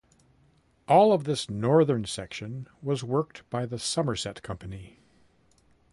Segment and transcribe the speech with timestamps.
[0.87, 4.97] All of this northern section was worked by the Somerset company.